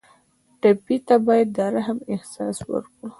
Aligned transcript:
ټپي 0.61 0.97
ته 1.07 1.15
باید 1.25 1.47
د 1.55 1.57
رحم 1.75 1.97
احساس 2.13 2.57
ورکړو. 2.71 3.05